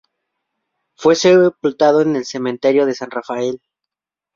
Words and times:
Fue 0.95 1.13
sepultado 1.13 2.01
en 2.01 2.15
el 2.15 2.25
cementerio 2.25 2.87
de 2.87 2.95
San 2.95 3.11
Rafael. 3.11 3.61